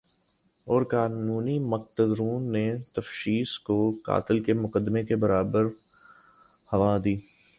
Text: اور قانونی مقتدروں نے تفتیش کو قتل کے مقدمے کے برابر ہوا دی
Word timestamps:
اور 0.67 0.81
قانونی 0.83 1.57
مقتدروں 1.59 2.39
نے 2.51 2.65
تفتیش 2.93 3.59
کو 3.59 3.77
قتل 4.03 4.43
کے 4.43 4.53
مقدمے 4.53 5.03
کے 5.03 5.15
برابر 5.15 5.65
ہوا 6.69 6.97
دی 7.05 7.15